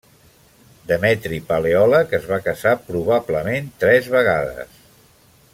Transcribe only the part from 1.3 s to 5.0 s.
Paleòleg es va casar probablement tres vegades.